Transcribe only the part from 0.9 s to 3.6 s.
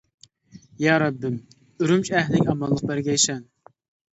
رەببىم، ئۈرۈمچى ئەھلىگە ئامانلىق بەرگەيسەن!